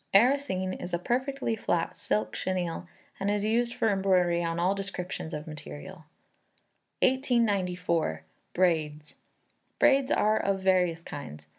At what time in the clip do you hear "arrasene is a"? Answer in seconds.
0.15-0.97